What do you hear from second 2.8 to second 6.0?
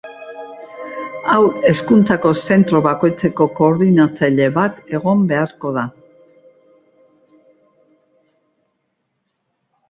bakoitzeko koordinatzaile bat egon beharko da.